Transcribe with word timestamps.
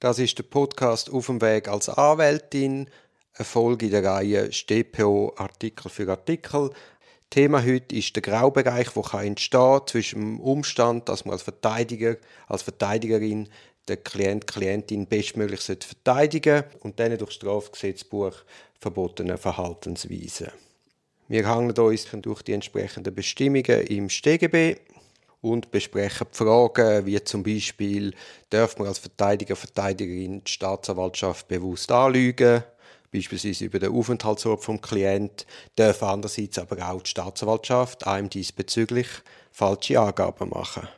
Das 0.00 0.18
ist 0.18 0.38
der 0.38 0.44
Podcast 0.44 1.12
Auf 1.12 1.26
dem 1.26 1.42
Weg 1.42 1.68
als 1.68 1.90
Anwältin, 1.90 2.88
eine 3.34 3.44
Folge 3.44 3.84
in 3.84 3.92
der 3.92 4.02
Reihe 4.02 4.50
StPO 4.50 5.34
Artikel 5.36 5.90
für 5.90 6.08
Artikel. 6.08 6.70
Thema 7.28 7.62
heute 7.62 7.94
ist 7.94 8.16
der 8.16 8.22
Graubereich, 8.22 8.88
der 8.88 9.20
entstehen 9.20 9.80
zwischen 9.84 10.20
dem 10.20 10.40
Umstand, 10.40 11.10
dass 11.10 11.26
man 11.26 11.34
als 11.34 11.42
Verteidiger, 11.42 12.16
als 12.48 12.62
Verteidigerin 12.62 13.50
den 13.90 14.02
Klient, 14.02 14.46
Klientin 14.46 15.06
bestmöglich 15.06 15.60
verteidigen 15.60 16.64
und 16.80 16.98
dann 16.98 17.10
durch 17.18 17.32
das 17.32 17.34
Strafgesetzbuch 17.34 18.32
verbotene 18.80 19.36
Verhaltensweisen. 19.36 20.48
Wir 21.28 21.46
hangeln 21.46 21.78
uns 21.78 22.08
durch 22.10 22.40
die 22.40 22.54
entsprechenden 22.54 23.14
Bestimmungen 23.14 23.82
im 23.82 24.08
StGB 24.08 24.78
und 25.40 25.70
besprechen 25.70 26.26
Fragen 26.32 27.06
wie 27.06 27.22
zum 27.24 27.42
Beispiel, 27.42 28.14
darf 28.50 28.78
man 28.78 28.88
als 28.88 28.98
Verteidiger, 28.98 29.56
Verteidigerin 29.56 30.44
die 30.44 30.50
Staatsanwaltschaft 30.50 31.48
bewusst 31.48 31.90
anlügen, 31.90 32.62
beispielsweise 33.12 33.64
über 33.64 33.78
den 33.78 33.92
Aufenthaltsort 33.92 34.62
vom 34.62 34.80
Klient, 34.80 35.46
darf 35.76 36.02
andererseits 36.02 36.58
aber 36.58 36.90
auch 36.90 37.02
die 37.02 37.10
Staatsanwaltschaft 37.10 38.06
einem 38.06 38.30
diesbezüglich 38.30 39.08
falsche 39.50 40.00
Angaben 40.00 40.50
machen. 40.50 40.88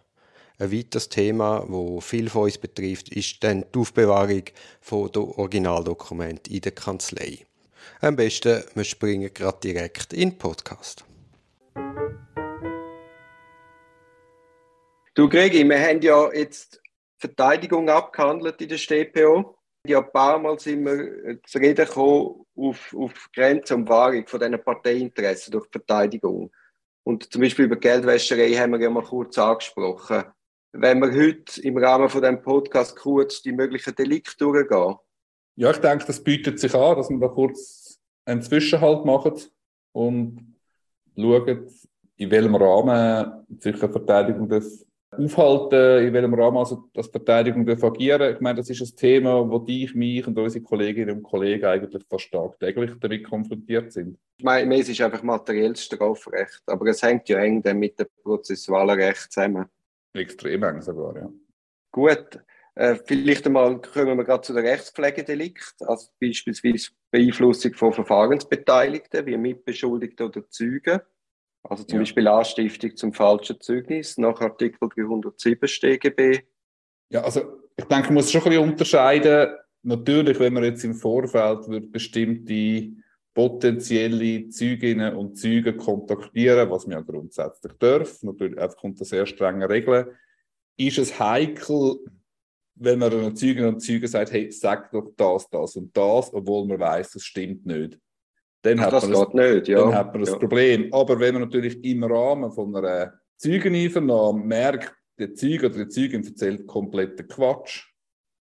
Ein 0.59 0.73
weiteres 0.73 1.09
Thema, 1.09 1.65
wo 1.67 2.01
viel 2.01 2.29
von 2.29 2.43
uns 2.45 2.59
betrifft, 2.59 3.09
ist 3.09 3.43
dann 3.43 3.65
die 3.75 3.79
Aufbewahrung 3.79 4.45
von 4.81 5.11
der 5.11 5.23
Originaldokumente 5.23 6.53
in 6.53 6.61
der 6.61 6.73
Kanzlei. 6.73 7.47
Am 8.01 8.17
besten, 8.17 8.63
wir 8.75 8.85
springen 8.85 9.33
gerade 9.33 9.59
direkt 9.61 10.13
in 10.13 10.31
den 10.31 10.39
Podcast. 10.39 11.05
Du, 15.23 15.29
Gregi, 15.29 15.63
wir 15.63 15.79
haben 15.79 16.01
ja 16.03 16.33
jetzt 16.33 16.83
Verteidigung 17.17 17.89
abgehandelt 17.89 18.61
in 18.61 18.69
der 18.69 18.77
StPO. 18.77 19.57
Ja, 19.87 20.01
ein 20.01 20.11
paar 20.11 20.37
Mal 20.41 20.59
sind 20.59 20.85
wir 20.85 21.41
zu 21.45 21.59
reden 21.59 21.87
gekommen 21.87 22.45
auf, 22.57 22.93
auf 22.93 23.31
Grenze 23.33 23.77
und 23.77 23.89
Wahrung 23.89 24.27
von 24.27 24.41
diesen 24.41 24.61
Parteiinteressen 24.61 25.53
durch 25.53 25.69
Verteidigung. 25.71 26.51
Und 27.05 27.33
zum 27.33 27.41
Beispiel 27.41 27.67
über 27.67 27.77
Geldwäscherei 27.77 28.53
haben 28.55 28.73
wir 28.73 28.81
ja 28.81 28.91
mal 28.91 29.05
kurz 29.05 29.39
angesprochen. 29.39 30.25
Wenn 30.73 30.99
wir 30.99 31.13
heute 31.13 31.63
im 31.63 31.79
Rahmen 31.79 32.09
von 32.09 32.21
diesem 32.21 32.43
Podcast 32.43 32.97
kurz 32.97 33.43
die 33.43 33.53
möglichen 33.53 33.95
Delikte 33.95 34.37
durchgehen. 34.39 34.97
Ja, 35.55 35.71
ich 35.71 35.79
denke, 35.79 36.05
das 36.05 36.21
bietet 36.21 36.59
sich 36.59 36.75
an, 36.75 36.97
dass 36.97 37.09
wir 37.11 37.21
da 37.21 37.29
kurz 37.29 37.97
einen 38.25 38.43
Zwischenhalt 38.43 39.05
machen 39.05 39.41
und 39.93 40.57
schauen, 41.17 41.69
in 42.17 42.31
welchem 42.33 42.57
Rahmen 42.57 43.47
sich 43.61 43.81
eine 43.81 43.93
Verteidigung 43.93 44.49
das 44.49 44.85
aufhalten, 45.13 46.07
in 46.07 46.13
welchem 46.13 46.35
Rahmen 46.35 46.59
also 46.59 46.89
das 46.95 47.09
Verteidigung 47.09 47.69
agieren 47.69 48.35
Ich 48.35 48.41
meine, 48.41 48.59
das 48.59 48.71
ist 48.71 48.81
ein 48.81 48.97
Thema, 48.97 49.49
wo 49.49 49.59
dich, 49.59 49.95
mich 49.95 50.27
und 50.27 50.39
unsere 50.39 50.65
Kolleginnen 50.65 51.19
und 51.19 51.23
Kollegen 51.23 51.67
eigentlich 51.67 52.03
fast 52.09 52.25
stark 52.25 52.59
täglich 52.59 52.93
damit 52.99 53.25
konfrontiert 53.25 53.93
sind. 53.93 54.19
Ich 54.39 54.45
meine, 54.45 54.81
es 54.81 54.89
ist 54.89 55.01
einfach 55.01 55.23
materielles 55.23 55.85
Strafrecht, 55.85 56.63
aber 56.67 56.87
es 56.87 57.03
hängt 57.03 57.29
ja 57.29 57.39
eng 57.39 57.63
mit 57.79 57.99
dem 57.99 58.07
prozessualen 58.23 58.99
Recht 58.99 59.33
zusammen. 59.33 59.67
Extrem 60.15 60.63
eng 60.63 60.81
sogar, 60.81 61.17
ja. 61.17 61.31
Gut, 61.91 62.41
äh, 62.75 62.97
vielleicht 63.05 63.47
einmal 63.47 63.81
kommen 63.83 64.17
wir 64.17 64.25
gerade 64.25 64.43
zu 64.43 64.55
den 64.55 64.65
Rechtspflegedelikt, 64.65 65.75
also 65.81 66.09
beispielsweise 66.19 66.91
Beeinflussung 67.11 67.75
von 67.75 67.93
Verfahrensbeteiligten 67.93 69.27
wie 69.27 69.37
Mitbeschuldigten 69.37 70.27
oder 70.27 70.49
Zeugen. 70.49 71.01
Also 71.65 71.85
zum 71.85 71.99
ja. 71.99 72.01
Beispiel 72.01 72.29
Anstiftung 72.29 72.97
zum 72.97 73.13
falschen 73.13 73.61
Zeugnis 73.61 74.19
nach 74.19 74.41
Artikel 74.41 74.89
307 74.89 75.69
StGB. 75.69 76.41
Ja, 77.11 77.23
also 77.23 77.61
ich 77.77 77.85
denke, 77.85 78.07
man 78.07 78.15
muss 78.15 78.31
schon 78.31 78.43
ein 78.43 78.51
bisschen 78.51 78.69
unterscheiden. 78.71 79.57
Natürlich, 79.83 80.39
wenn 80.39 80.53
man 80.53 80.65
jetzt 80.65 80.85
im 80.85 80.95
Vorfeld 80.95 81.69
wird 81.69 81.93
bestimmte 81.93 82.91
potenzielle 83.35 84.49
Zeuginnen 84.49 85.17
und 85.17 85.37
Zeugen 85.37 85.77
kontaktieren, 85.77 86.71
was 86.71 86.87
man 86.87 86.99
ja 86.99 87.01
grundsätzlich 87.01 87.73
darf, 87.79 88.23
natürlich 88.23 88.59
einfach 88.59 88.83
unter 88.83 89.05
sehr 89.05 89.27
strengen 89.27 89.63
Regeln, 89.63 90.07
ist 90.77 90.99
es 90.99 91.19
heikel, 91.19 91.99
wenn 92.75 92.99
man 92.99 93.13
einer 93.13 93.35
Zeugin 93.35 93.67
und 93.67 93.81
Zeugen 93.81 94.07
sagt, 94.07 94.33
hey, 94.33 94.51
sag 94.51 94.91
doch 94.91 95.13
das, 95.17 95.49
das 95.49 95.77
und 95.77 95.97
das, 95.97 96.33
obwohl 96.33 96.67
man 96.67 96.79
weiß, 96.79 97.13
das 97.13 97.23
stimmt 97.23 97.67
nicht 97.67 97.99
dann, 98.63 98.79
Ach, 98.79 98.93
hat, 98.93 99.03
man 99.03 99.13
das, 99.13 99.35
nicht, 99.35 99.69
ja. 99.69 99.81
dann 99.81 99.95
hat 99.95 100.13
man 100.13 100.21
das 100.21 100.31
ja. 100.31 100.39
Problem. 100.39 100.93
Aber 100.93 101.19
wenn 101.19 101.35
man 101.35 101.43
natürlich 101.43 101.85
im 101.85 102.05
Rahmen 102.05 102.51
von 102.53 102.75
einer 102.77 103.13
Zeugeneinvernahme 103.37 104.45
merkt, 104.45 104.95
der 105.19 105.35
Zeuge 105.35 105.67
oder 105.67 105.85
die 105.85 105.89
Zeugin 105.89 106.25
erzählt 106.25 106.67
kompletten 106.67 107.29
Quatsch, 107.29 107.85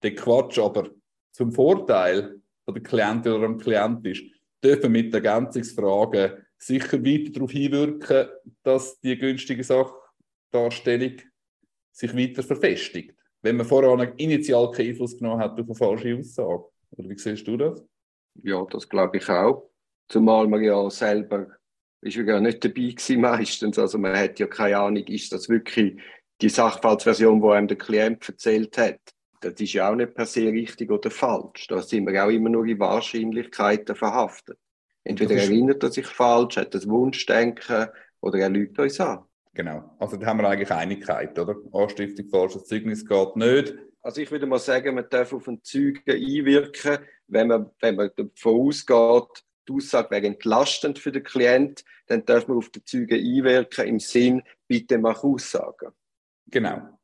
der 0.03 0.15
Quatsch 0.15 0.59
aber 0.59 0.91
zum 1.33 1.53
Vorteil 1.53 2.41
von 2.65 2.75
der 2.75 2.83
Klientin 2.83 3.33
oder 3.33 3.47
dem 3.47 3.59
Klient 3.59 4.07
ist, 4.07 4.23
dürfen 4.63 4.93
mit 4.93 5.15
Ergänzungsfragen 5.15 6.47
sicher 6.59 7.05
weiter 7.05 7.33
darauf 7.33 7.51
hinwirken, 7.51 8.29
dass 8.63 8.99
die 9.01 9.19
günstige 9.19 9.63
Sachdarstellung 9.63 11.17
sich 11.93 12.17
weiter 12.17 12.43
verfestigt. 12.43 13.15
Wenn 13.43 13.57
man 13.57 13.67
vorher 13.67 14.15
initial 14.17 14.71
keinen 14.71 14.91
Einfluss 14.91 15.17
genommen 15.17 15.41
hat 15.41 15.61
auf 15.61 15.67
eine 15.67 15.75
falsche 15.75 16.19
Aussage. 16.19 16.65
Oder 16.91 17.09
wie 17.09 17.19
siehst 17.19 17.47
du 17.47 17.57
das? 17.57 17.85
Ja, 18.43 18.65
das 18.71 18.89
glaube 18.89 19.19
ich 19.19 19.29
auch. 19.29 19.71
Zumal 20.09 20.47
man 20.49 20.63
ja 20.63 20.89
selber 20.91 21.49
ist 22.01 22.17
ja 22.17 22.41
nicht 22.41 22.65
dabei 22.65 22.75
gewesen 22.75 23.21
meistens. 23.21 23.79
Also 23.79 23.99
man 23.99 24.17
hat 24.17 24.39
ja 24.39 24.47
keine 24.47 24.79
Ahnung, 24.79 25.05
ist 25.05 25.33
das 25.33 25.49
wirklich 25.49 26.01
die 26.41 26.49
Sachverhaltsversion, 26.49 27.41
die 27.41 27.49
einem 27.49 27.69
der 27.69 27.79
Klient 27.79 28.29
erzählt 28.29 28.77
hat. 28.79 29.01
Das 29.41 29.61
ist 29.61 29.73
ja 29.73 29.91
auch 29.91 29.95
nicht 29.95 30.15
per 30.15 30.27
se 30.27 30.47
richtig 30.47 30.91
oder 30.91 31.11
falsch. 31.11 31.67
Da 31.69 31.83
sind 31.83 32.07
wir 32.07 32.25
auch 32.25 32.31
immer 32.31 32.49
nur 32.49 32.67
in 32.67 32.79
Wahrscheinlichkeiten 32.79 33.97
verhaftet. 33.97 34.59
Entweder 35.05 35.37
erinnert 35.37 35.83
er 35.83 35.93
sich 35.93 36.07
falsch, 36.07 36.57
hat 36.57 36.75
das 36.75 36.89
Wunschdenken 36.89 37.89
oder 38.21 38.39
er 38.39 38.49
lügt 38.49 38.79
uns 38.79 38.99
an. 39.01 39.25
Genau. 39.55 39.97
Also 39.99 40.17
da 40.17 40.27
haben 40.27 40.41
wir 40.41 40.49
eigentlich 40.49 40.71
Einigkeit, 40.71 41.39
oder? 41.39 41.57
Anstiftung 41.73 42.29
falsches 42.29 42.65
Zeugnis 42.65 43.07
geht 43.07 43.37
nicht. 43.37 43.75
Also 44.03 44.21
ich 44.21 44.31
würde 44.31 44.47
mal 44.47 44.59
sagen, 44.59 44.95
man 44.95 45.09
darf 45.09 45.33
auf 45.33 45.49
einen 45.49 45.63
Zeugen 45.63 46.03
einwirken, 46.07 46.99
wenn 47.29 47.49
man, 47.49 47.71
wenn 47.81 47.97
man 47.97 48.11
davon 48.17 48.69
ausgeht, 48.69 49.46
die 49.69 49.73
Aussage 49.73 50.11
wäre 50.11 50.27
entlastend 50.27 50.99
für 50.99 51.13
den 51.13 51.23
Klient, 51.23 51.85
dann 52.07 52.25
darf 52.25 52.49
man 52.49 52.59
auf 52.59 52.71
den 52.71 52.85
Zeugen 52.85 53.19
einwirken 53.19 53.87
im 53.87 54.01
Sinn, 54.01 54.43
bitte 54.67 54.99
mach 54.99 55.23
Aussagen. 55.25 55.93
Genau. 56.47 56.99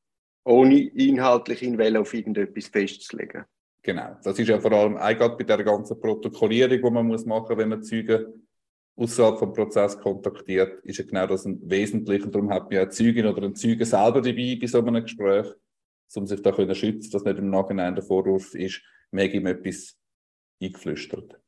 Ohne 0.45 0.81
inhaltlich 0.81 1.63
in 1.63 1.79
Welle 1.79 2.01
auf 2.01 2.15
irgendetwas 2.15 2.69
festzulegen. 2.69 3.45
Genau. 3.83 4.17
Das 4.23 4.39
ist 4.39 4.49
ja 4.49 4.61
vor 4.61 4.73
allem 4.73 4.97
eigentlich 4.97 5.37
bei 5.37 5.45
der 5.45 5.65
ganzen 5.65 6.01
Protokollierung, 6.01 6.83
die 6.83 6.91
man 6.91 7.07
muss 7.07 7.27
machen, 7.27 7.59
wenn 7.59 7.69
man 7.69 7.83
Zeugen 7.83 8.49
außerhalb 8.97 9.39
vom 9.39 9.53
Prozess 9.53 9.99
kontaktiert, 9.99 10.85
ist 10.85 10.99
ja 10.99 11.05
genau 11.05 11.27
das 11.27 11.45
ein 11.45 11.59
wesentlicher. 11.69 12.29
Darum 12.29 12.51
hat 12.51 12.65
man 12.65 12.73
ja 12.73 12.83
eine 12.83 12.91
Zeugin 12.91 13.27
oder 13.27 13.43
einen 13.43 13.55
Zeugen 13.55 13.85
selber 13.85 14.21
dabei 14.21 14.59
bei 14.61 14.67
so 14.67 14.79
einem 14.79 15.03
Gespräch, 15.03 15.47
um 16.15 16.27
sich 16.27 16.43
da 16.43 16.55
zu 16.55 16.75
schützen, 16.75 17.11
dass 17.11 17.25
nicht 17.25 17.39
im 17.39 17.51
Nachhinein 17.51 17.95
der 17.95 18.05
Vorwurf 18.05 18.55
ist, 18.55 18.83
hat 19.15 19.33
ihm 19.33 19.47
etwas 19.47 19.97
eingeflüstert. 20.63 21.42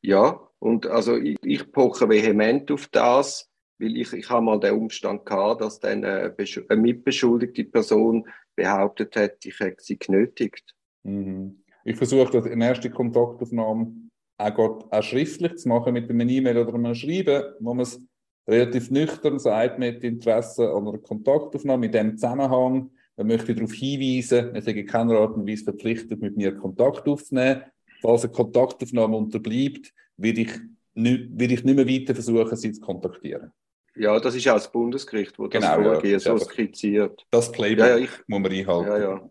Ja, 0.00 0.40
und 0.58 0.86
also 0.86 1.16
ich, 1.16 1.36
ich 1.42 1.70
poche 1.72 2.08
vehement 2.08 2.70
auf 2.70 2.88
das, 2.88 3.48
weil 3.78 3.96
ich, 3.96 4.12
ich 4.12 4.28
habe 4.28 4.44
mal 4.44 4.58
den 4.58 4.74
Umstand 4.74 5.24
gehabt, 5.24 5.60
dass 5.60 5.80
dann 5.80 6.04
eine, 6.04 6.34
eine 6.68 6.80
mitbeschuldigte 6.80 7.64
Person 7.64 8.28
behauptet 8.56 9.14
hat, 9.16 9.44
ich 9.44 9.58
hätte 9.60 9.82
sie 9.82 9.98
genötigt. 9.98 10.74
Mhm. 11.04 11.62
Ich 11.84 11.96
versuche 11.96 12.32
das 12.32 12.46
in 12.46 12.60
erster 12.60 12.90
Kontaktaufnahme 12.90 13.92
auch, 14.36 14.90
auch 14.90 15.02
schriftlich 15.02 15.56
zu 15.56 15.68
machen 15.68 15.92
mit 15.92 16.10
einem 16.10 16.28
E-Mail 16.28 16.58
oder 16.58 16.74
einem 16.74 16.94
Schreiben, 16.94 17.54
wo 17.60 17.74
man 17.74 17.84
es 17.84 18.00
relativ 18.46 18.90
nüchtern 18.90 19.38
sagt, 19.38 19.78
mit 19.78 20.02
Interesse 20.02 20.70
an 20.70 20.88
einer 20.88 20.98
Kontaktaufnahme 20.98 21.86
in 21.86 21.92
diesem 21.92 22.16
Zusammenhang. 22.16 22.90
Man 23.16 23.26
möchte 23.26 23.54
darauf 23.54 23.72
hinweisen, 23.72 24.52
man 24.52 24.62
sei 24.62 24.72
in 24.72 24.86
keiner 24.86 25.18
Art 25.18 25.36
und 25.36 25.46
Weise 25.46 25.64
verpflichtet, 25.64 26.20
mit 26.20 26.36
mir 26.36 26.54
Kontakt 26.54 27.06
aufzunehmen 27.08 27.62
falls 28.00 28.24
eine 28.24 28.32
Kontaktaufnahme 28.32 29.16
unterbleibt, 29.16 29.92
würde 30.16 30.40
ich, 30.40 30.52
nicht, 30.94 31.30
würde 31.30 31.54
ich 31.54 31.64
nicht 31.64 31.76
mehr 31.76 31.88
weiter 31.88 32.14
versuchen, 32.14 32.56
sie 32.56 32.72
zu 32.72 32.80
kontaktieren. 32.80 33.52
Ja, 33.96 34.18
das 34.20 34.34
ist 34.34 34.46
auch 34.48 34.54
das 34.54 34.70
Bundesgericht, 34.70 35.34
das 35.38 35.50
genau, 35.50 35.82
Vorgehen 35.82 36.12
ja, 36.12 36.20
so 36.20 36.38
skizziert. 36.38 37.26
Das 37.30 37.50
Playbook 37.50 37.86
ja, 37.86 37.96
ja, 37.96 38.04
ich, 38.04 38.10
muss 38.28 38.40
man 38.40 38.52
einhalten. 38.52 38.88
Ja, 38.88 38.98
ja. 38.98 39.30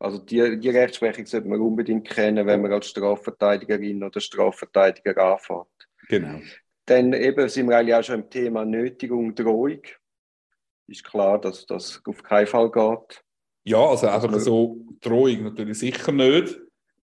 Also 0.00 0.18
die, 0.18 0.58
die 0.58 0.68
Rechtsprechung 0.68 1.24
sollte 1.24 1.48
man 1.48 1.60
unbedingt 1.60 2.08
kennen, 2.08 2.46
wenn 2.46 2.60
man 2.60 2.72
als 2.72 2.88
Strafverteidigerin 2.88 4.02
oder 4.02 4.20
Strafverteidiger 4.20 5.16
anfängt. 5.16 5.66
Genau. 6.08 6.40
Dann 6.86 7.12
eben 7.14 7.48
sind 7.48 7.68
wir 7.68 7.78
eigentlich 7.78 7.94
auch 7.94 8.02
schon 8.02 8.22
im 8.22 8.28
Thema 8.28 8.64
Nötigung, 8.64 9.34
Drohung. 9.34 9.80
Ist 10.86 11.04
klar, 11.04 11.40
dass 11.40 11.64
das 11.64 12.02
auf 12.04 12.22
keinen 12.22 12.46
Fall 12.46 12.70
geht. 12.70 13.24
Ja, 13.64 13.78
also 13.78 14.08
einfach 14.08 14.30
also, 14.30 14.38
so 14.38 14.78
Drohung 15.00 15.44
natürlich 15.44 15.78
sicher 15.78 16.12
nicht. 16.12 16.60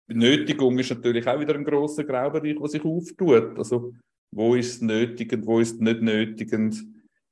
Nötigung 0.07 0.79
ist 0.79 0.89
natürlich 0.89 1.27
auch 1.27 1.39
wieder 1.39 1.55
ein 1.55 1.65
grosser 1.65 2.03
Graubereich, 2.03 2.55
der 2.57 2.67
sich 2.67 2.83
auftut. 2.83 3.57
Also, 3.57 3.93
wo 4.31 4.55
ist 4.55 4.75
es 4.75 4.81
nötigend, 4.81 5.45
wo 5.45 5.59
ist 5.59 5.75
es 5.75 5.79
nicht 5.79 6.01
nötigend? 6.01 6.83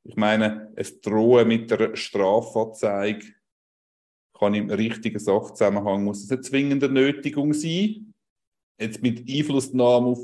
Ich 0.04 0.16
meine, 0.16 0.72
es 0.76 1.02
drohen 1.02 1.48
mit 1.48 1.72
der 1.72 1.96
Strafanzeige 1.96 3.34
kann 4.38 4.54
im 4.54 4.70
richtigen 4.70 5.20
Sachzusammenhang, 5.20 6.04
muss 6.04 6.24
es 6.24 6.32
eine 6.32 6.42
zwingende 6.42 6.90
Nötigung 6.90 7.54
sein. 7.54 8.14
Jetzt 8.80 9.02
mit 9.02 9.30
Einflussnahme 9.30 10.08
auf, 10.08 10.20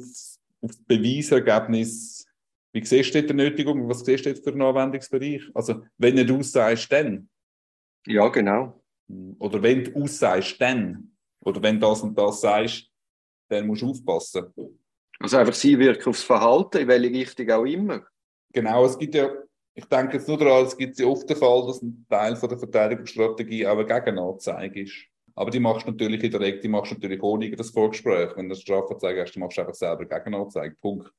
auf 0.62 0.72
das 0.72 0.84
Beweisergebnis, 0.84 2.28
wie 2.74 2.86
siehst 2.86 3.16
du 3.16 3.24
die 3.24 3.34
Nötigung, 3.34 3.88
was 3.88 4.06
siehst 4.06 4.26
du 4.26 4.36
für 4.36 4.52
einen 4.52 4.62
Anwendungsbereich? 4.62 5.44
Also, 5.54 5.84
wenn 5.98 6.16
du 6.16 6.38
aussagst, 6.38 6.92
dann. 6.92 7.30
Ja, 8.06 8.28
genau. 8.28 8.82
Oder 9.40 9.62
wenn 9.64 9.86
du 9.86 10.04
aussagst, 10.04 10.60
dann. 10.60 11.11
Oder 11.42 11.62
wenn 11.62 11.80
das 11.80 12.02
und 12.02 12.18
das 12.18 12.42
sagst, 12.42 12.88
dann 13.50 13.68
musst 13.68 13.82
du 13.82 13.90
aufpassen. 13.90 14.54
Also 15.20 15.38
einfach 15.38 15.54
sie 15.54 15.78
wirken 15.78 16.10
aufs 16.10 16.24
Verhalten, 16.24 16.80
in 16.80 16.88
welche 16.88 17.12
Richtung 17.12 17.50
auch 17.52 17.66
immer. 17.66 18.06
Genau, 18.54 18.86
es 18.86 18.98
gibt 18.98 19.16
ja, 19.16 19.30
ich 19.74 19.86
denke 19.86 20.18
jetzt 20.18 20.28
nur 20.28 20.38
daran, 20.38 20.66
es 20.66 20.76
gibt 20.78 20.98
ja 20.98 21.06
oft 21.06 21.30
den 21.30 21.38
Fall, 21.38 21.66
dass 21.68 21.82
ein 21.82 22.06
Teil 22.10 22.36
von 22.36 22.50
der 22.50 22.58
Verteidigungsstrategie 22.58 23.68
auch 23.68 23.78
eine 23.78 23.86
Gegenanzeige 23.86 24.82
ist. 24.82 24.94
Aber 25.36 25.50
die 25.50 25.60
machst 25.60 25.88
du 25.88 25.92
natürlich 25.92 26.24
in 26.24 26.32
der 26.32 26.40
Regel, 26.42 26.60
die 26.60 26.68
machst 26.68 26.92
du 26.92 26.96
natürlich 26.96 27.24
ohne 27.24 27.50
das 27.52 27.70
Vorgespräch. 27.70 28.32
Wenn 28.36 28.50
du 28.50 28.54
eine 28.54 28.56
Strafanzeige 28.56 29.22
hast, 29.22 29.34
dann 29.34 29.42
machst 29.42 29.58
du 29.58 29.62
einfach 29.62 29.76
selber 29.76 30.06
Gegenanzeige. 30.06 30.76
Punkt. 30.82 31.12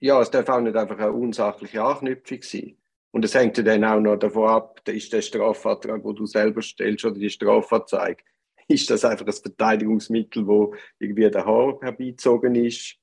Ja, 0.00 0.20
es 0.20 0.30
darf 0.30 0.48
auch 0.48 0.60
nicht 0.60 0.76
einfach 0.76 0.98
eine 0.98 1.12
unsachliche 1.12 1.82
Anknüpfung 1.82 2.42
sein. 2.42 2.76
Und 3.10 3.24
es 3.24 3.34
hängt 3.34 3.58
ja 3.58 3.64
dann 3.64 3.84
auch 3.84 4.00
noch 4.00 4.16
davon 4.16 4.48
ab, 4.48 4.80
ist 4.88 5.12
der 5.12 5.20
Strafantrag, 5.20 6.02
den 6.02 6.14
du 6.14 6.26
selber 6.26 6.62
stellst, 6.62 7.04
oder 7.04 7.18
die 7.18 7.28
Strafanzeige, 7.28 8.22
ist 8.70 8.90
das 8.90 9.04
einfach 9.04 9.26
ein 9.26 9.32
Verteidigungsmittel, 9.32 10.46
wo 10.46 10.74
irgendwie 10.98 11.30
der 11.30 11.44
Haar 11.44 11.78
herbeizogen 11.80 12.54
ist? 12.54 12.96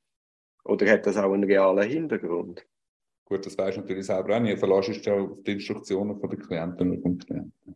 Oder 0.63 0.89
hat 0.91 1.05
das 1.05 1.17
auch 1.17 1.31
einen 1.31 1.43
realen 1.43 1.87
Hintergrund? 1.87 2.65
Gut, 3.25 3.45
das 3.45 3.57
weißt 3.57 3.77
du 3.77 3.81
natürlich 3.81 4.05
selber 4.05 4.35
auch 4.35 4.39
nicht. 4.39 4.55
Du 4.55 4.59
verlässt 4.59 4.89
dich 4.89 5.05
ja 5.05 5.15
auf 5.15 5.43
die 5.45 5.51
Instruktionen 5.53 6.19
von 6.19 6.29
den 6.29 6.39
Klienten 6.39 6.91
und 6.91 7.01
vom 7.01 7.17
Klienten. 7.17 7.75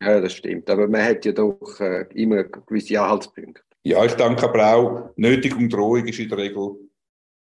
Ja, 0.00 0.20
das 0.20 0.34
stimmt. 0.34 0.68
Aber 0.68 0.86
man 0.88 1.02
hat 1.02 1.24
ja 1.24 1.32
doch 1.32 1.80
äh, 1.80 2.06
immer 2.14 2.44
gewisse 2.44 3.00
Anhaltspunkte. 3.00 3.62
Ja, 3.82 4.04
ich 4.04 4.12
denke 4.14 4.48
aber 4.48 4.74
auch, 4.74 5.10
Nötigung 5.16 5.68
Drohung 5.68 6.06
ist 6.06 6.18
in 6.18 6.28
der 6.28 6.38
Regel, 6.38 6.76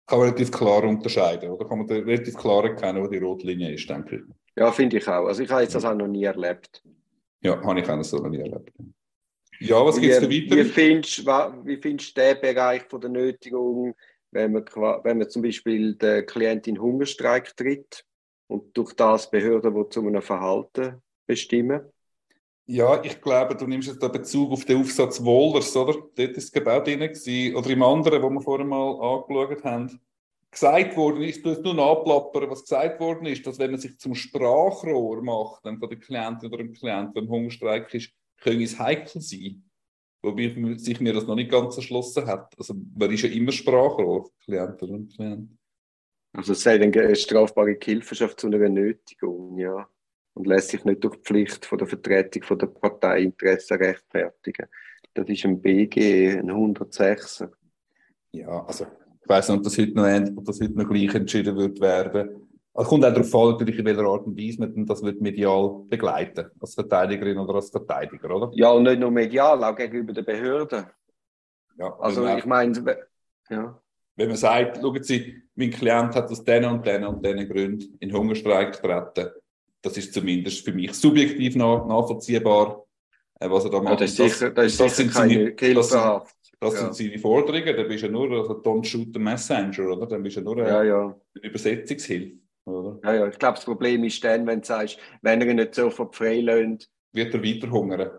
kann 0.07 0.19
man 0.19 0.29
relativ 0.29 0.51
klar 0.51 0.85
unterscheiden. 0.85 1.51
Oder 1.51 1.69
kann 1.69 1.79
man 1.79 1.89
relativ 1.89 2.37
klar 2.37 2.65
erkennen, 2.65 3.03
wo 3.03 3.09
die 3.09 3.19
rote 3.19 3.47
Linie 3.47 3.75
ist, 3.75 3.89
denke 3.91 4.17
ich. 4.17 4.23
Ja, 4.57 4.73
finde 4.73 4.97
ich 4.97 5.07
auch. 5.07 5.27
Also 5.27 5.43
ich 5.43 5.51
habe 5.51 5.63
jetzt 5.63 5.75
das 5.75 5.85
auch 5.85 5.95
noch 5.95 6.09
nie 6.09 6.25
erlebt. 6.25 6.83
Ja, 7.43 7.63
habe 7.63 7.81
ich 7.81 7.89
auch 7.89 7.97
noch 7.97 8.29
nie 8.29 8.39
erlebt. 8.39 8.73
Ja, 9.61 9.85
was 9.85 10.01
gibt 10.01 10.13
es 10.13 10.19
für 10.19 10.31
weitere? 10.31 10.65
Wie 10.65 10.65
findest, 10.65 11.27
wie 11.27 11.77
findest 11.77 12.17
du 12.17 12.21
den 12.21 12.41
Bereich 12.41 12.83
von 12.83 13.01
der 13.01 13.11
Nötigung, 13.11 13.95
wenn 14.31 14.53
man, 14.53 14.65
wenn 14.65 15.19
man 15.19 15.29
zum 15.29 15.43
Beispiel 15.43 15.95
der 15.95 16.25
Klient 16.25 16.67
in 16.67 16.81
Hungerstreik 16.81 17.57
tritt 17.57 18.05
und 18.47 18.77
durch 18.77 18.93
das 18.95 19.31
Behörden, 19.31 19.75
die 19.75 19.89
zu 19.89 20.07
einem 20.07 20.23
Verhalten 20.23 21.03
bestimmen? 21.27 21.81
Ja, 22.67 23.03
ich 23.03 23.21
glaube, 23.23 23.57
du 23.57 23.67
nimmst 23.67 23.89
jetzt 23.89 24.03
da 24.03 24.09
Bezug 24.09 24.53
auf 24.53 24.65
den 24.67 24.81
Aufsatz 24.81 25.25
Wohlers, 25.25 25.75
oder? 25.75 25.95
Dort 25.95 26.19
ist 26.19 26.45
es 26.45 26.53
genau 26.53 26.81
drin 26.81 27.01
gewesen. 27.01 27.57
Oder 27.57 27.71
im 27.71 27.83
anderen, 27.83 28.23
wo 28.23 28.29
wir 28.29 28.43
vorher 28.43 28.67
mal 28.67 28.91
angeschaut 29.01 29.65
haben. 29.65 30.01
Gesagt 30.51 30.97
worden 30.97 31.23
ist, 31.23 31.45
du 31.45 31.51
hast 31.51 31.63
nur 31.63 31.75
nachplappern, 31.75 32.51
was 32.51 32.63
gesagt 32.63 33.01
worden 33.01 33.27
ist, 33.27 33.47
dass 33.47 33.59
wenn 33.59 33.71
man 33.71 33.81
sich 33.81 33.99
zum 33.99 34.15
Sprachrohr 34.15 35.23
macht, 35.23 35.65
dann 35.65 35.79
von 35.79 35.89
der 35.89 35.99
Klientin 35.99 36.49
oder 36.49 36.59
dem 36.59 36.73
Klienten, 36.73 37.15
wenn 37.15 37.29
Hungerstreik 37.29 37.93
ist, 37.95 38.13
können 38.41 38.63
es 38.63 38.79
heikel 38.79 39.21
sein. 39.21 39.65
Wobei 40.23 40.77
sich 40.77 41.01
mir 41.01 41.13
das 41.13 41.27
noch 41.27 41.37
nicht 41.37 41.51
ganz 41.51 41.77
erschlossen 41.77 42.27
hat. 42.27 42.53
Also, 42.59 42.75
man 42.75 43.11
ist 43.11 43.23
ja 43.23 43.31
immer 43.31 43.53
Sprachrohr 43.53 44.31
Klienten 44.45 44.91
und 44.91 45.15
Klienten. 45.15 45.59
Also, 46.33 46.53
es 46.53 46.63
sei 46.63 46.81
eine 46.81 47.17
strafbare 47.17 47.79
Hilferschaft 47.81 48.41
zu 48.41 48.49
einer 48.49 48.69
Nötigung, 48.69 49.59
ja 49.59 49.89
und 50.39 50.47
lässt 50.47 50.69
sich 50.69 50.85
nicht 50.85 51.03
durch 51.03 51.17
die 51.17 51.23
Pflicht 51.23 51.67
von 51.67 51.79
der 51.79 51.89
Vertretung 51.89 52.45
von 52.45 52.59
der 52.59 52.69
Parteiinteressen 52.69 53.77
rechtfertigen. 53.77 54.67
Das 55.13 55.29
ist 55.29 55.45
ein 55.45 55.61
BG, 55.61 56.39
ein 56.39 56.51
106er. 56.51 57.51
Ja, 58.31 58.65
also 58.65 58.87
ich 59.21 59.29
weiß 59.29 59.49
nicht, 59.49 59.59
ob 59.59 59.65
das 59.65 59.77
heute 59.77 59.93
noch, 59.95 60.39
ob 60.39 60.45
das 60.45 60.61
heute 60.61 60.75
noch 60.75 60.89
gleich 60.89 61.13
entschieden 61.13 61.57
wird 61.57 61.81
werden. 61.81 62.48
Es 62.81 62.87
kommt 62.87 63.05
auch 63.05 63.13
darauf 63.13 63.35
an, 63.35 63.51
natürlich, 63.51 63.79
in 63.81 63.85
welcher 63.85 64.05
Art 64.05 64.25
und 64.25 64.39
Weise 64.39 64.61
man 64.61 64.87
das 64.87 65.03
wird 65.03 65.21
medial 65.21 65.83
begleiten 65.89 66.47
als 66.61 66.75
Verteidigerin 66.75 67.37
oder 67.39 67.57
als 67.57 67.71
Verteidiger, 67.71 68.31
oder? 68.35 68.53
Ja, 68.55 68.71
und 68.71 68.85
nicht 68.85 69.01
nur 69.01 69.11
medial, 69.11 69.65
auch 69.65 69.75
gegenüber 69.75 70.13
den 70.13 70.25
Behörden. 70.25 70.87
Ja, 71.77 71.97
also 71.99 72.25
ich 72.29 72.47
meine, 72.47 72.73
ja. 73.51 73.81
Wenn 74.15 74.29
man 74.29 74.37
sagt, 74.37 74.79
schauen 74.81 75.03
Sie, 75.03 75.43
mein 75.57 75.71
Klient 75.71 76.15
hat 76.15 76.31
aus 76.31 76.45
diesen 76.45 76.65
und 76.67 76.87
diesen 76.87 77.05
und 77.05 77.25
diesen 77.25 77.49
Gründen 77.49 77.97
in 77.99 78.13
Hungerstreik 78.13 78.81
getreten, 78.81 79.33
das 79.83 79.97
ist 79.97 80.15
zumindest 80.15 80.65
für 80.65 80.73
mich 80.73 80.95
subjektiv 80.95 81.57
nach, 81.57 81.85
nachvollziehbar, 81.85 82.85
äh, 83.41 83.51
was 83.51 83.65
er 83.65 83.71
da 83.71 83.81
macht. 83.81 84.01
Ja, 84.01 84.07
das 84.07 84.11
ist 84.11 84.17
sicher, 84.17 84.51
das, 84.51 84.77
das, 84.77 84.87
das 84.87 84.97
sind 84.97 85.13
seine, 85.13 85.53
das, 85.53 85.91
sind, 85.91 86.03
das 86.61 86.75
ja. 86.75 86.93
sind 86.93 86.95
seine 86.95 87.19
Forderungen. 87.19 87.77
Dann 87.77 87.89
bist 87.89 88.03
du 88.03 88.07
ja 88.07 88.13
nur 88.13 88.31
also 88.39 88.53
Don't 88.55 88.85
shoot 88.85 89.09
the 89.13 89.19
messenger, 89.19 89.89
oder? 89.89 90.07
Dann 90.07 90.23
bist 90.23 90.37
du 90.37 90.41
ja 90.41 90.45
nur 90.45 90.59
eine, 90.59 90.89
ja. 90.89 91.05
eine 91.07 91.45
Übersetzungshilfe. 91.45 92.39
Oder? 92.69 93.01
Ja, 93.05 93.21
ja. 93.21 93.29
Ich 93.29 93.39
glaube, 93.39 93.57
das 93.57 93.65
Problem 93.65 94.05
ist 94.05 94.23
dann, 94.25 94.47
wenn 94.47 94.61
du 94.61 94.67
sagst, 94.67 94.99
wenn 95.23 95.41
er 95.41 95.49
ihn 95.49 95.57
nicht 95.57 95.75
sofort 95.75 96.15
freilässt. 96.15 96.91
Wird 97.13 97.35
er 97.35 97.43
weiter 97.43 97.71
hungern. 97.71 98.11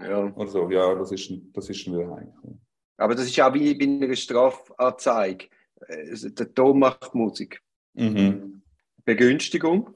Ja. 0.00 0.32
Oder 0.34 0.48
so. 0.48 0.70
Ja, 0.70 0.94
das 0.94 1.12
ist, 1.12 1.32
das 1.52 1.68
ist 1.68 1.86
ein 1.86 2.10
heikel. 2.10 2.58
Aber 2.96 3.14
das 3.14 3.26
ist 3.26 3.40
auch 3.40 3.52
wie 3.54 3.74
bei 3.74 3.84
einer 3.84 4.14
Strafanzeige. 4.14 5.46
Äh, 5.88 6.30
der 6.30 6.54
Ton 6.54 6.78
macht 6.78 7.14
Musik. 7.14 7.60
Mhm. 7.94 8.62
Begünstigung. 9.04 9.94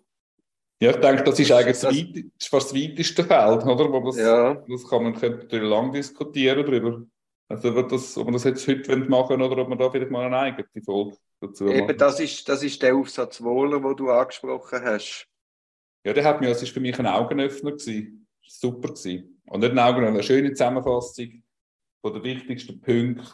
Ja, 0.81 0.91
ich 0.91 0.97
denke, 0.97 1.25
das 1.25 1.41
ist 1.41 1.51
eigentlich 1.51 1.79
das, 1.79 1.81
das, 1.81 1.97
weit, 1.97 2.17
das 2.17 2.25
ist 2.39 2.49
fast 2.49 2.71
das 2.71 2.81
weiteste 2.81 3.25
Feld, 3.25 3.65
oder? 3.65 3.93
Wo 3.93 4.01
das, 4.07 4.17
ja. 4.17 4.55
das 4.55 4.89
kann 4.89 5.03
man 5.03 5.15
könnte 5.15 5.39
natürlich 5.39 5.69
lang 5.69 5.93
diskutieren 5.93 6.65
darüber. 6.65 7.03
Also, 7.49 7.75
ob, 7.77 7.89
das, 7.89 8.17
ob 8.17 8.25
man 8.27 8.35
das 8.35 8.45
jetzt 8.45 8.69
heute 8.69 8.97
machen 8.97 9.43
oder 9.43 9.59
ob 9.59 9.69
man 9.69 9.79
da 9.79 9.91
vielleicht 9.91 10.11
mal 10.11 10.27
eine 10.27 10.39
eigene 10.39 10.85
Folge 10.85 11.17
dazu 11.41 11.67
Eben, 11.69 11.87
machen. 11.87 11.99
das 11.99 12.21
ist, 12.21 12.49
das 12.49 12.63
ist 12.63 12.83
der 12.83 12.95
Aufsatz 12.95 13.43
Wohler, 13.43 13.81
den 13.81 13.97
du 13.97 14.11
angesprochen 14.11 14.81
hast. 14.83 15.27
Ja, 16.05 16.13
der 16.13 16.25
hat 16.25 16.41
mir, 16.41 16.49
das 16.49 16.63
ist 16.63 16.73
für 16.73 16.81
mich 16.81 16.99
ein 16.99 17.07
Augenöffner 17.07 17.73
gewesen. 17.73 18.27
Super 18.47 18.89
gewesen. 18.89 19.41
Und 19.47 19.61
nicht 19.61 19.73
ein 19.73 19.79
Augenöffner, 19.79 20.15
eine 20.15 20.23
schöne 20.23 20.53
Zusammenfassung 20.53 21.43
von 22.01 22.15
den 22.15 22.23
wichtigsten 22.23 22.81
Punkten. 22.81 23.27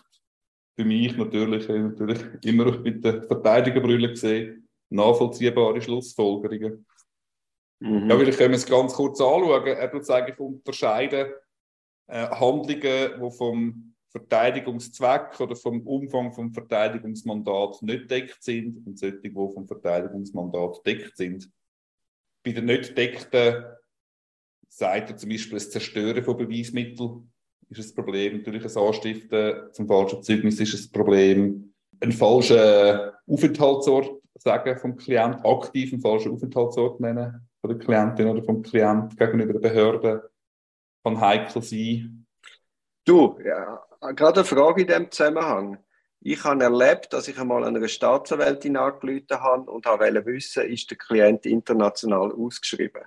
Für 0.76 0.84
mich 0.84 1.16
natürlich, 1.16 1.68
natürlich 1.68 2.20
immer 2.44 2.76
mit 2.78 3.04
der 3.04 3.22
Verteidigerbrille 3.22 4.08
gesehen, 4.10 4.68
nachvollziehbare 4.90 5.80
Schlussfolgerungen. 5.80 6.84
Mhm. 7.80 8.10
Ja, 8.10 8.18
vielleicht 8.18 8.38
können 8.38 8.52
wir 8.52 8.56
es 8.56 8.66
ganz 8.66 8.94
kurz 8.94 9.20
anschauen. 9.20 9.66
Er 9.66 9.90
tut 9.90 10.08
eigentlich 10.10 10.38
unterscheiden 10.38 11.32
äh, 12.06 12.26
Handlungen, 12.28 12.80
die 12.80 13.30
vom 13.36 13.93
Verteidigungszweck 14.14 15.40
oder 15.40 15.56
vom 15.56 15.84
Umfang 15.86 16.32
vom 16.32 16.52
Verteidigungsmandat 16.52 17.82
nicht 17.82 18.08
deckt 18.08 18.42
sind 18.44 18.86
und 18.86 18.96
solche, 18.96 19.18
die 19.18 19.32
vom 19.32 19.66
Verteidigungsmandat 19.66 20.86
deckt 20.86 21.16
sind. 21.16 21.50
Bei 22.44 22.52
den 22.52 22.66
nicht 22.66 22.96
deckten 22.96 23.64
sagt 24.68 25.10
er 25.10 25.16
zum 25.16 25.30
Beispiel 25.30 25.54
das 25.54 25.70
Zerstören 25.70 26.22
von 26.22 26.36
Beweismitteln 26.36 27.32
ist 27.70 27.90
ein 27.90 27.94
Problem. 27.94 28.36
Natürlich 28.36 28.62
das 28.62 28.76
Anstiften 28.76 29.72
zum 29.72 29.88
falschen 29.88 30.22
Zeugnis 30.22 30.60
ist 30.60 30.74
ein 30.74 30.92
Problem. 30.92 31.74
Ein 32.00 32.12
falscher 32.12 33.18
Aufenthaltsort 33.26 34.22
sagen 34.38 34.78
vom 34.78 34.96
Klient, 34.96 35.44
aktiv 35.44 35.92
einen 35.92 36.02
falschen 36.02 36.32
Aufenthaltsort 36.32 37.00
nennen 37.00 37.48
von 37.60 37.70
der 37.70 37.78
Klientin 37.78 38.28
oder 38.28 38.44
vom 38.44 38.62
Klient 38.62 39.16
gegenüber 39.16 39.54
der 39.54 39.68
Behörde 39.68 40.30
kann 41.02 41.20
heikel 41.20 41.62
sein. 41.62 42.26
Du, 43.04 43.38
ja, 43.44 43.82
gerade 44.12 44.40
eine 44.40 44.44
Frage 44.44 44.82
in 44.82 44.86
diesem 44.86 45.10
Zusammenhang. 45.10 45.78
Ich 46.20 46.42
habe 46.44 46.64
erlebt, 46.64 47.12
dass 47.12 47.28
ich 47.28 47.38
einmal 47.38 47.64
einer 47.64 47.86
Staatsanwältin 47.86 48.76
angerufen 48.76 49.40
habe 49.40 49.70
und 49.70 49.84
wollte 49.84 50.26
wissen, 50.26 50.64
ist 50.64 50.90
der 50.90 50.96
Klient 50.96 51.44
international 51.44 52.32
ausgeschrieben? 52.32 53.02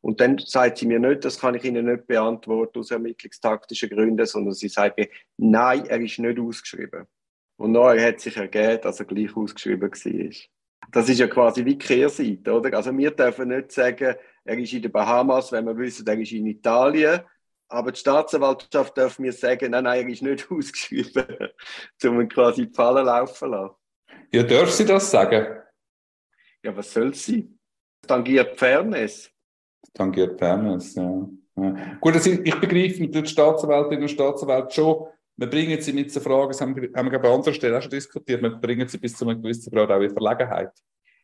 Und 0.00 0.20
dann 0.20 0.38
sagt 0.38 0.78
sie 0.78 0.86
mir 0.86 1.00
nicht, 1.00 1.24
das 1.24 1.40
kann 1.40 1.56
ich 1.56 1.64
Ihnen 1.64 1.86
nicht 1.86 2.06
beantworten 2.06 2.78
aus 2.78 2.92
ermittlungstaktischen 2.92 3.90
Gründen, 3.90 4.24
sondern 4.26 4.54
sie 4.54 4.68
sagt 4.68 4.98
mir, 4.98 5.08
nein, 5.36 5.86
er 5.86 6.00
ist 6.00 6.18
nicht 6.20 6.38
ausgeschrieben. 6.38 7.06
Und 7.56 7.72
nachher 7.72 8.06
hat 8.06 8.20
sich 8.20 8.36
ergeben, 8.36 8.80
dass 8.82 9.00
er 9.00 9.06
gleich 9.06 9.36
ausgeschrieben 9.36 9.90
war. 9.90 10.30
Das 10.92 11.08
ist 11.08 11.18
ja 11.18 11.26
quasi 11.26 11.64
wie 11.64 11.76
Kehrseite, 11.76 12.52
oder? 12.52 12.76
Also 12.76 12.96
wir 12.96 13.10
dürfen 13.10 13.48
nicht 13.48 13.72
sagen, 13.72 14.14
er 14.44 14.58
ist 14.58 14.72
in 14.72 14.82
den 14.82 14.92
Bahamas, 14.92 15.50
wenn 15.50 15.66
wir 15.66 15.76
wissen, 15.76 16.06
er 16.06 16.18
ist 16.18 16.32
in 16.32 16.46
Italien. 16.46 17.20
Aber 17.68 17.92
die 17.92 18.00
Staatsanwaltschaft 18.00 18.96
darf 18.96 19.18
mir 19.18 19.32
sagen, 19.32 19.70
nein, 19.70 19.84
nein, 19.84 20.06
er 20.06 20.12
ist 20.12 20.22
nicht 20.22 20.50
ausgeschrieben, 20.50 21.26
um 22.04 22.20
ihn 22.20 22.28
quasi 22.28 22.66
die 22.66 22.74
Falle 22.74 23.02
laufen 23.02 23.50
lassen. 23.50 23.74
Ja, 24.32 24.42
darf 24.42 24.70
sie 24.70 24.86
das 24.86 25.10
sagen? 25.10 25.58
Ja, 26.62 26.76
was 26.76 26.92
soll 26.92 27.14
sie? 27.14 27.54
Tangiert 28.06 28.58
Fairness. 28.58 29.30
Tangiert 29.92 30.38
Fairness, 30.38 30.94
ja. 30.94 31.28
ja. 31.56 31.96
Gut, 32.00 32.14
also 32.14 32.30
ich 32.30 32.54
begreife 32.60 33.00
mit 33.00 33.14
den 33.14 33.26
Staatsanwältinnen 33.26 34.02
und 34.02 34.08
Staatsanwälten 34.08 34.70
schon, 34.70 35.06
wir 35.36 35.46
bringen 35.46 35.80
sie 35.80 35.92
mit 35.92 36.10
so 36.10 36.20
Fragen, 36.20 36.48
das 36.48 36.60
haben 36.60 36.74
wir, 36.74 36.90
haben 36.94 37.10
wir 37.10 37.20
an 37.20 37.26
anderer 37.26 37.52
Stelle 37.52 37.78
auch 37.78 37.82
schon 37.82 37.90
diskutiert, 37.90 38.42
wir 38.42 38.50
bringen 38.50 38.88
sie 38.88 38.98
bis 38.98 39.14
zu 39.14 39.28
einem 39.28 39.40
gewissen 39.40 39.70
Grad 39.70 39.90
auch 39.90 40.00
in 40.00 40.10
Verlegenheit. 40.10 40.72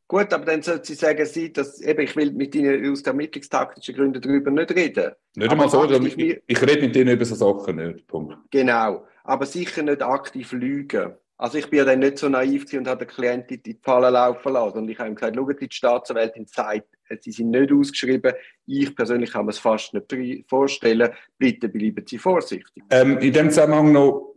Gut, 0.06 0.32
aber 0.32 0.44
dann 0.44 0.62
sollte 0.62 0.86
sie 0.86 0.94
sagen, 0.94 1.24
sie, 1.24 1.52
dass, 1.52 1.80
eben, 1.80 2.02
ich 2.02 2.14
will 2.14 2.32
mit 2.32 2.54
Ihnen 2.54 2.90
aus 2.90 3.02
ermittlungstaktischen 3.02 3.94
Gründen 3.94 4.20
darüber 4.20 4.50
nicht 4.50 4.70
reden. 4.74 5.12
Nicht 5.34 5.50
einmal 5.50 5.68
so, 5.68 5.84
ich, 5.90 6.18
ich, 6.18 6.42
ich 6.46 6.62
rede 6.62 6.82
mit 6.82 6.94
Ihnen 6.96 7.14
über 7.14 7.24
so 7.24 7.34
Sachen 7.34 7.76
nicht. 7.76 8.06
Punkt. 8.06 8.36
Genau, 8.50 9.06
aber 9.24 9.46
sicher 9.46 9.82
nicht 9.82 10.02
aktiv 10.02 10.52
lügen. 10.52 11.14
Also 11.36 11.58
ich 11.58 11.68
bin 11.68 11.78
ja 11.78 11.84
dann 11.84 11.98
nicht 11.98 12.18
so 12.18 12.28
naiv 12.28 12.72
und 12.74 12.86
habe 12.86 13.06
den 13.06 13.14
Klienten 13.14 13.56
in 13.56 13.62
die 13.62 13.78
Falle 13.82 14.10
laufen 14.10 14.52
lassen. 14.52 14.78
Und 14.78 14.88
ich 14.88 14.98
habe 14.98 15.08
ihm 15.08 15.16
gesagt, 15.16 15.34
schauen 15.34 15.56
Sie, 15.58 15.68
die 15.68 15.74
Staatsanwältin 15.74 16.46
sagt, 16.46 16.86
sie 17.20 17.32
sind 17.32 17.50
nicht 17.50 17.72
ausgeschrieben. 17.72 18.34
Ich 18.66 18.94
persönlich 18.94 19.32
kann 19.32 19.46
mir 19.46 19.50
es 19.50 19.58
fast 19.58 19.94
nicht 19.94 20.48
vorstellen. 20.48 21.10
Bitte 21.36 21.68
bleiben 21.68 22.04
Sie 22.06 22.18
vorsichtig. 22.18 22.84
Ähm, 22.90 23.18
in 23.18 23.32
dem 23.32 23.50
Zusammenhang 23.50 23.90
noch, 23.92 24.36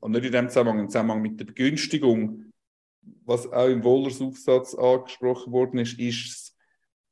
und 0.00 0.12
nicht 0.12 0.26
in 0.26 0.32
dem 0.32 0.48
Zusammenhang, 0.48 0.80
im 0.80 0.88
Zusammenhang 0.90 1.22
mit 1.22 1.40
der 1.40 1.46
Begünstigung, 1.46 2.52
was 3.24 3.50
auch 3.50 3.68
im 3.68 3.82
Wohlers 3.84 4.20
Aufsatz 4.20 4.74
angesprochen 4.74 5.52
worden 5.52 5.78
ist, 5.78 5.98
ist 5.98 6.54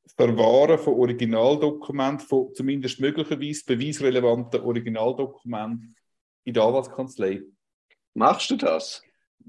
das 0.03 0.13
Verwahren 0.13 0.77
von 0.77 0.93
Originaldokumenten, 0.93 2.27
von 2.27 2.53
zumindest 2.53 2.99
möglicherweise 2.99 3.63
beweisrelevanten 3.65 4.61
Originaldokumenten 4.61 5.95
in 6.43 6.53
der 6.53 6.63
Anwaltskanzlei. 6.63 7.41
Machst 8.13 8.51
du 8.51 8.55
das? 8.57 9.01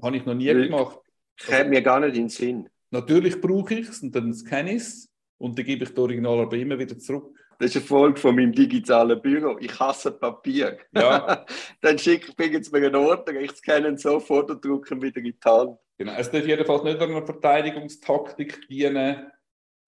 Habe 0.02 0.16
ich 0.16 0.24
noch 0.24 0.34
nie 0.34 0.48
Weil, 0.48 0.68
gemacht. 0.68 0.98
Käme 1.36 1.70
mir 1.70 1.82
gar 1.82 2.00
nicht 2.00 2.16
in 2.16 2.24
den 2.24 2.28
Sinn. 2.28 2.68
Natürlich 2.90 3.40
brauche 3.40 3.74
ich 3.74 3.88
es 3.88 4.02
und 4.02 4.14
dann 4.14 4.32
scanne 4.32 4.74
ich 4.74 4.82
es 4.82 5.10
und 5.38 5.58
dann 5.58 5.64
gebe 5.64 5.84
ich 5.84 5.90
das 5.90 5.98
Original 5.98 6.40
aber 6.40 6.56
immer 6.56 6.78
wieder 6.78 6.98
zurück. 6.98 7.36
Das 7.58 7.70
ist 7.70 7.76
eine 7.76 7.84
Folge 7.86 8.20
von 8.20 8.34
meinem 8.34 8.52
digitalen 8.52 9.20
Büro. 9.20 9.56
Ich 9.60 9.78
hasse 9.78 10.12
Papier. 10.12 10.78
Ja. 10.92 11.44
dann 11.80 11.98
schicke 11.98 12.32
ich 12.36 12.52
jetzt 12.52 12.72
mir 12.72 12.86
einen 12.86 12.96
Ordner, 12.96 13.40
ich 13.40 13.52
scanne 13.52 13.88
ihn 13.88 13.98
sofort 13.98 14.50
und 14.50 14.64
drücke 14.64 14.94
ihn 14.94 15.02
wieder 15.02 15.18
in 15.18 15.24
die 15.24 15.36
Hand. 15.44 15.78
Genau. 15.98 16.12
Es 16.18 16.30
darf 16.30 16.46
jedenfalls 16.46 16.82
nicht 16.82 17.00
einer 17.00 17.24
Verteidigungstaktik 17.24 18.66
dienen, 18.68 19.30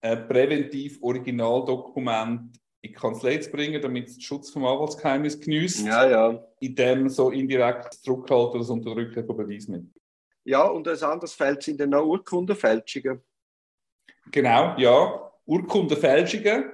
ein 0.01 0.27
präventiv 0.27 0.99
Originaldokument 1.01 2.57
in 2.81 2.91
die 2.91 2.93
Kanzlei 2.93 3.37
zu 3.37 3.51
bringen, 3.51 3.81
damit 3.81 4.07
es 4.07 4.13
den 4.15 4.21
Schutz 4.21 4.49
vom 4.49 4.65
Anwaltsgeheimnis 4.65 5.39
genießt. 5.39 5.85
Ja, 5.85 6.09
ja. 6.09 6.47
In 6.59 6.75
dem 6.75 7.09
so 7.09 7.31
indirekt 7.31 7.95
Zurückhalten 7.95 8.51
oder 8.51 8.59
das 8.59 8.69
Unterdrücken 8.69 9.25
von 9.25 9.37
Beweismitteln. 9.37 9.93
Ja, 10.45 10.63
und 10.63 10.87
ein 10.87 11.03
anderes 11.03 11.33
Feld 11.33 11.61
sind 11.63 11.79
dann 11.79 11.93
auch 11.93 12.05
Urkundenfälschungen. 12.05 13.21
Genau, 14.31 14.75
ja. 14.77 15.31
Urkundenfälschungen, 15.45 16.71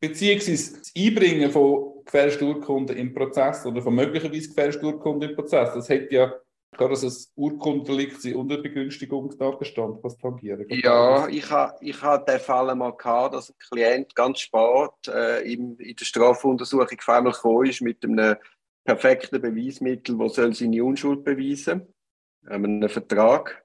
beziehungsweise 0.00 0.78
das 0.78 0.92
Einbringen 0.96 1.50
von 1.50 2.04
gefälschten 2.04 2.48
Urkunden 2.48 2.96
im 2.96 3.14
Prozess 3.14 3.64
oder 3.64 3.80
von 3.80 3.94
möglicherweise 3.94 4.48
gefälschten 4.48 4.86
Urkunden 4.86 5.30
im 5.30 5.36
Prozess. 5.36 5.72
Das 5.74 5.88
hätte 5.88 6.14
ja 6.14 6.34
kann 6.76 6.90
das 6.90 7.02
ein 7.02 7.12
Urkundendelikt 7.36 8.20
sein 8.20 8.34
und 8.36 8.52
ein 8.52 8.62
Begünstigungstatbestand 8.62 10.02
was 10.02 10.16
tangieren? 10.18 10.66
Ja, 10.68 11.28
ich 11.28 11.50
habe 11.50 11.76
ich 11.80 12.00
ha 12.02 12.18
den 12.18 12.40
Fall 12.40 12.70
einmal 12.70 12.96
gehabt, 12.96 13.34
dass 13.34 13.50
ein 13.50 13.56
Klient 13.58 14.14
ganz 14.14 14.40
spät 14.40 15.08
äh, 15.08 15.40
in, 15.52 15.76
in 15.76 15.96
der 15.96 16.04
Strafuntersuchung 16.04 16.86
auf 16.98 17.08
einmal 17.08 17.32
gekommen 17.32 17.66
ist 17.66 17.82
mit 17.82 18.04
einem 18.04 18.36
perfekten 18.84 19.40
Beweismittel, 19.40 20.16
das 20.16 20.34
soll 20.34 20.54
seine 20.54 20.84
Unschuld 20.84 21.24
beweisen 21.24 21.94
soll, 22.42 22.54
einen 22.54 22.88
Vertrag. 22.88 23.64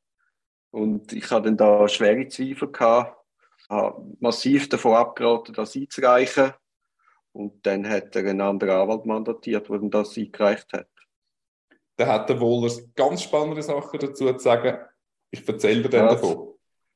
Und 0.72 1.14
ich 1.14 1.30
hatte 1.30 1.44
dann 1.44 1.58
da 1.58 1.88
schwere 1.88 2.28
Zweifel 2.28 2.72
gehabt, 2.72 3.18
habe 3.70 4.16
massiv 4.20 4.68
davon 4.70 4.96
abgeraten, 4.96 5.54
das 5.54 5.76
einzureichen. 5.76 6.54
Und 7.34 7.66
dann 7.66 7.88
hat 7.88 8.16
er 8.16 8.26
einen 8.26 8.42
anderen 8.42 8.82
Anwalt 8.82 9.06
mandatiert, 9.06 9.70
der 9.70 9.80
das 9.80 10.18
eingereicht 10.18 10.74
hat. 10.74 10.88
Da 12.02 12.08
hat 12.08 12.28
der 12.28 12.40
Wohlers 12.40 12.82
ganz 12.96 13.22
spannende 13.22 13.62
Sachen 13.62 14.00
dazu 14.00 14.34
zu 14.34 14.40
sagen. 14.40 14.76
Ich 15.30 15.48
erzähle 15.48 15.84
dir 15.84 15.90
dann 15.90 16.08
davon. 16.08 16.56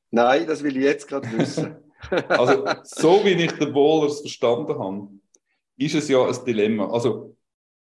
Nein, 0.10 0.48
das 0.48 0.64
will 0.64 0.76
ich 0.78 0.84
jetzt 0.84 1.08
gerade 1.08 1.32
wissen. 1.38 1.76
also, 2.28 2.66
so 2.82 3.24
wie 3.24 3.34
ich 3.34 3.52
den 3.52 3.72
Wohlers 3.76 4.22
verstanden 4.22 4.80
habe, 4.80 5.10
ist 5.78 5.94
es 5.94 6.10
ja 6.10 6.26
ein 6.26 6.36
Dilemma. 6.44 6.90
Also, 6.90 7.38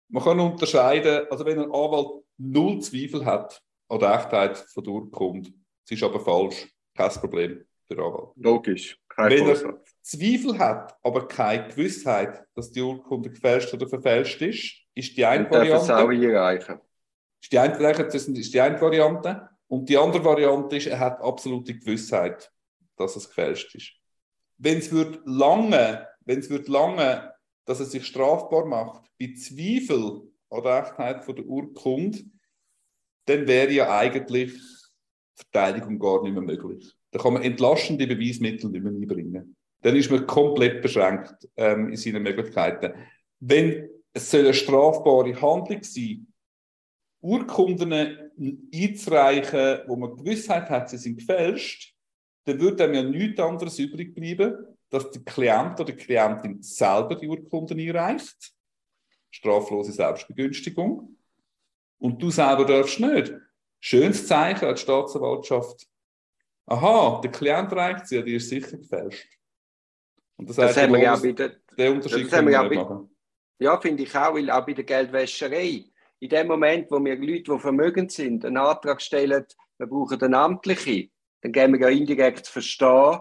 man 0.08 0.24
kann 0.24 0.40
unterscheiden, 0.40 1.28
also 1.30 1.46
wenn 1.46 1.60
ein 1.60 1.66
Anwalt 1.66 2.24
null 2.38 2.80
Zweifel 2.80 3.26
hat 3.26 3.62
an 3.90 4.00
der 4.00 4.16
Echtheit 4.16 4.56
von 4.74 4.82
der 4.86 4.94
Urkunde, 4.94 5.50
es 5.84 5.92
ist 5.92 6.04
aber 6.04 6.22
falsch, 6.22 6.74
kein 6.96 7.10
Problem 7.10 7.66
für 7.90 7.96
den 7.96 8.06
Anwalt. 8.06 8.30
Logisch, 8.38 8.98
kein 9.10 9.32
Wenn 9.32 9.50
er 9.50 9.82
Zweifel 10.02 10.58
hat, 10.58 10.96
aber 11.04 11.28
keine 11.28 11.68
Gewissheit, 11.68 12.46
dass 12.56 12.72
die 12.72 12.82
Urkunde 12.82 13.30
gefälscht 13.30 13.74
oder 13.74 13.90
verfälscht 13.90 14.42
ist, 14.42 14.78
ist 14.96 15.18
die 15.18 15.26
eine 15.26 15.52
Variante. 15.52 15.88
Das 15.88 15.90
auch 15.90 16.08
einreichen. 16.08 16.80
Ist 17.42 17.52
die 17.52 17.60
eine, 17.60 17.78
das 17.78 18.28
ist 18.28 18.54
die 18.54 18.62
eine 18.62 18.80
Variante. 18.80 19.50
Und 19.68 19.90
die 19.90 19.98
andere 19.98 20.24
Variante 20.24 20.76
ist, 20.76 20.88
er 20.88 21.00
hat 21.00 21.22
absolute 21.22 21.74
Gewissheit, 21.78 22.52
dass 22.98 23.16
es 23.16 23.28
gefälscht 23.28 23.74
ist. 23.76 23.94
Wenn 24.58 24.78
es 24.78 24.92
wird 24.92 25.22
lange, 25.26 26.08
wenn 26.26 26.40
es 26.40 26.50
wird 26.50 26.68
lange, 26.68 27.34
dass 27.66 27.80
es 27.80 27.92
sich 27.92 28.06
strafbar 28.06 28.66
macht, 28.66 29.10
bei 29.20 29.34
Zweifel 29.34 30.22
an 30.50 30.64
der 30.64 30.84
Echtheit 30.84 31.24
von 31.24 31.36
der 31.36 31.46
Urkunde, 31.46 32.20
dann 33.26 33.48
wäre 33.48 33.72
ja 33.72 33.98
eigentlich 33.98 34.54
Verteidigung 35.36 35.98
gar 36.00 36.22
nicht 36.22 36.34
mehr 36.34 36.42
möglich. 36.42 36.94
Da 37.12 37.20
kann 37.20 37.34
man 37.34 37.44
entlastende 37.44 38.08
Beweismittel 38.08 38.70
nicht 38.70 38.84
mehr 38.84 38.92
einbringen. 38.92 39.56
Dann 39.82 39.96
ist 39.96 40.12
man 40.12 40.28
komplett 40.28 40.82
beschränkt 40.82 41.48
ähm, 41.58 41.90
in 41.90 41.98
seinen 41.98 42.24
Möglichkeiten. 42.24 42.94
Wenn 43.40 43.90
es 44.14 44.30
soll 44.30 44.42
eine 44.42 44.54
strafbare 44.54 45.42
Handlung 45.42 45.84
sein, 45.84 46.28
Urkunden 47.22 47.94
einzureichen, 48.74 49.82
wo 49.88 49.96
man 49.96 50.16
Gewissheit 50.18 50.70
hat, 50.70 50.90
sie 50.90 50.98
sind 50.98 51.20
gefälscht, 51.20 51.96
dann 52.46 52.60
würde 52.60 52.84
einem 52.84 52.94
ja 52.94 53.04
nichts 53.04 53.40
anderes 53.40 53.78
übrig 53.80 54.16
bleiben, 54.16 54.66
dass 54.90 55.10
der 55.12 55.22
Klient 55.22 55.80
oder 55.80 55.92
die 55.92 55.96
Klientin 55.96 56.62
selber 56.62 57.16
die 57.16 57.28
Urkunden 57.28 57.80
einreicht. 57.80 58.54
Straflose 59.30 59.92
Selbstbegünstigung. 59.92 61.18
Und 62.00 62.22
du 62.22 62.32
selber 62.32 62.66
darfst 62.66 63.00
nicht. 63.00 63.34
Schönes 63.80 64.28
Zeichen 64.28 64.66
an 64.66 64.76
die 64.76 64.82
Staatsanwaltschaft. 64.82 65.88
Aha, 66.66 67.22
der 67.22 67.32
Klient 67.32 67.72
reicht 67.74 68.08
sie, 68.08 68.24
die 68.24 68.36
ist 68.36 68.50
sicher 68.50 68.78
gefälscht. 68.78 69.38
Und 70.38 70.50
das, 70.50 70.56
das 70.56 70.78
haben 70.78 70.94
wir 70.94 71.04
ja 71.04 71.16
bei 71.16 71.32
der, 71.32 71.56
den 71.78 71.94
Unterschied 71.94 72.30
können 72.30 72.48
wir 72.48 72.54
ja 72.54 72.64
machen. 72.64 73.16
Ja, 73.60 73.80
finde 73.80 74.04
ich 74.04 74.16
auch, 74.16 74.34
weil 74.34 74.50
auch 74.50 74.66
bei 74.66 74.74
der 74.74 74.84
Geldwäscherei 74.84 75.91
in 76.22 76.30
dem 76.30 76.48
Moment, 76.48 76.92
wo 76.92 77.04
wir 77.04 77.18
Leute, 77.18 77.52
die 77.52 77.60
vermögend 77.60 78.12
sind, 78.12 78.46
einen 78.46 78.58
Antrag 78.58 79.02
stellen, 79.02 79.44
wir 79.80 79.88
brauchen 79.88 80.22
einen 80.22 80.36
Amtlichen, 80.36 81.12
dann 81.42 81.52
geben 81.52 81.74
wir 81.74 81.82
ja 81.82 81.90
indirekt 81.90 82.48
verstehen, 82.48 83.20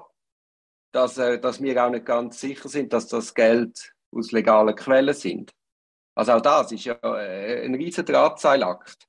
dass, 0.92 1.16
äh, 1.16 1.40
dass 1.40 1.62
wir 1.62 1.82
auch 1.82 1.90
nicht 1.90 2.04
ganz 2.04 2.40
sicher 2.40 2.68
sind, 2.68 2.92
dass 2.92 3.08
das 3.08 3.34
Geld 3.34 3.94
aus 4.12 4.32
legalen 4.32 4.76
Quellen 4.76 5.14
sind. 5.14 5.50
Also 6.14 6.32
auch 6.32 6.42
das 6.42 6.72
ist 6.72 6.84
ja 6.84 6.98
äh, 7.02 7.64
ein 7.64 7.74
riesen 7.74 8.04
Drahtseilakt. 8.04 9.08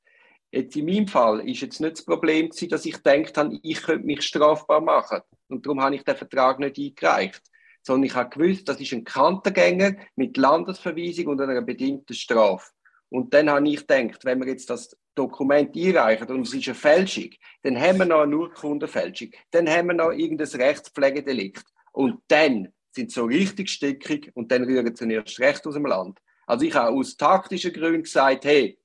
Jetzt 0.52 0.76
in 0.78 0.86
meinem 0.86 1.08
Fall 1.08 1.48
ist 1.50 1.62
jetzt 1.62 1.82
nicht 1.82 1.98
das 1.98 2.06
Problem 2.06 2.50
dass 2.50 2.86
ich 2.86 2.94
gedacht 2.94 3.38
habe, 3.38 3.60
ich 3.62 3.82
könnte 3.82 4.06
mich 4.06 4.22
strafbar 4.22 4.80
machen. 4.80 5.20
Und 5.50 5.66
darum 5.66 5.82
habe 5.82 5.96
ich 5.96 6.04
den 6.04 6.16
Vertrag 6.16 6.60
nicht 6.60 6.78
eingereicht. 6.78 7.42
Sondern 7.84 8.06
ich 8.06 8.16
habe 8.16 8.30
gewusst, 8.30 8.70
das 8.70 8.80
ist 8.80 8.94
ein 8.94 9.04
Kantengänger 9.04 9.96
mit 10.16 10.38
Landesverweisung 10.38 11.28
und 11.28 11.42
einer 11.42 11.62
bedingten 11.62 12.16
Strafe. 12.16 12.70
Und 13.12 13.34
dann 13.34 13.50
habe 13.50 13.68
ich 13.68 13.86
gedacht, 13.86 14.24
wenn 14.24 14.40
wir 14.40 14.48
jetzt 14.48 14.70
das 14.70 14.98
Dokument 15.16 15.76
einreichen 15.76 16.30
und 16.30 16.48
es 16.48 16.54
ist 16.54 16.66
eine 16.70 16.76
Fälschung, 16.76 17.30
dann 17.62 17.78
haben 17.78 18.00
wir 18.00 18.06
noch 18.06 18.22
eine 18.22 18.38
Urkundenfälschung, 18.38 19.32
dann 19.52 19.70
haben 19.70 19.88
wir 19.88 19.96
noch 19.96 20.12
irgendein 20.12 20.48
Rechtspflegedelikt. 20.48 21.66
Und 21.92 22.22
dann 22.30 22.70
sind 22.92 23.12
sie 23.12 23.16
so 23.16 23.26
richtig 23.26 23.70
stickig 23.70 24.32
und 24.34 24.50
dann 24.50 24.64
rühren 24.64 24.96
sie 24.96 25.12
erst 25.12 25.40
recht 25.42 25.68
aus 25.68 25.74
dem 25.74 25.86
Land. 25.86 26.20
Also 26.48 26.66
ich 26.66 26.74
habe 26.74 26.96
aus 26.96 27.18
taktischen 27.18 27.74
Gründen 27.74 28.04
gesagt, 28.04 28.46
hey, 28.46 28.80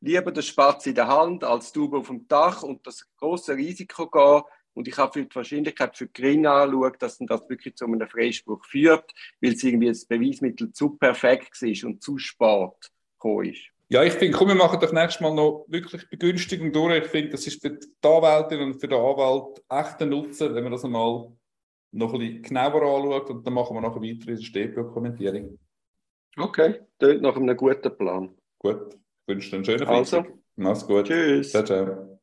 lieber 0.00 0.32
der 0.32 0.42
Spatz 0.42 0.86
in 0.86 0.94
der 0.94 1.08
Hand 1.08 1.44
als 1.44 1.70
du 1.70 1.94
auf 1.94 2.06
dem 2.06 2.26
Dach 2.26 2.62
und 2.62 2.86
das 2.86 3.06
große 3.18 3.56
Risiko 3.56 4.08
gehen. 4.08 4.42
Und 4.72 4.88
ich 4.88 4.96
habe 4.96 5.12
für 5.12 5.26
die 5.26 5.34
Wahrscheinlichkeit 5.34 5.98
für 5.98 6.08
gering 6.08 6.46
angeschaut, 6.46 7.02
dass 7.02 7.18
das 7.18 7.46
wirklich 7.50 7.76
zu 7.76 7.84
einem 7.84 8.08
Freispruch 8.08 8.64
führt, 8.64 9.12
weil 9.42 9.52
es 9.52 9.62
irgendwie 9.62 9.88
das 9.88 10.06
Beweismittel 10.06 10.72
zu 10.72 10.96
perfekt 10.96 11.60
ist 11.60 11.84
und 11.84 12.02
zu 12.02 12.16
spät 12.16 12.90
gekommen 13.26 13.50
ist. 13.50 13.68
Ja, 13.88 14.02
ich 14.02 14.14
finde, 14.14 14.36
komm, 14.36 14.48
wir 14.48 14.54
machen 14.56 14.80
das 14.80 14.92
nächste 14.92 15.22
Mal 15.22 15.34
noch 15.34 15.64
wirklich 15.68 16.08
Begünstigung 16.10 16.72
durch. 16.72 17.04
Ich 17.04 17.10
finde, 17.10 17.30
das 17.30 17.46
ist 17.46 17.62
für 17.62 17.70
die 17.70 17.86
Anwältin 18.02 18.60
und 18.60 18.80
für 18.80 18.88
den 18.88 18.98
Anwalt 18.98 19.62
echt 19.68 20.02
ein 20.02 20.08
Nutzen, 20.08 20.54
wenn 20.54 20.64
man 20.64 20.72
das 20.72 20.84
einmal 20.84 21.32
noch 21.92 22.12
ein 22.12 22.18
bisschen 22.18 22.42
genauer 22.42 22.82
anschaut 22.82 23.30
und 23.30 23.46
dann 23.46 23.54
machen 23.54 23.76
wir 23.76 23.80
nachher 23.80 24.02
weiter 24.02 24.28
in 24.28 24.36
der 24.36 24.42
Stehdokumentierung. 24.42 25.58
Okay, 26.36 26.80
das 26.98 27.20
nach 27.20 27.36
einem 27.36 27.56
guten 27.56 27.96
Plan. 27.96 28.34
Gut, 28.58 28.94
ich 28.94 29.28
wünsche 29.28 29.50
dir 29.50 29.56
einen 29.56 29.64
schönen 29.64 29.86
Also, 29.86 30.24
Mach's 30.56 30.86
gut. 30.86 31.06
Tschüss. 31.06 31.50
Ciao, 31.50 31.64
ciao. 31.64 32.15